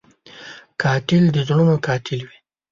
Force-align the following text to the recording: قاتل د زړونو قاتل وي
قاتل 0.81 1.23
د 1.31 1.37
زړونو 1.47 1.75
قاتل 1.85 2.19
وي 2.27 2.37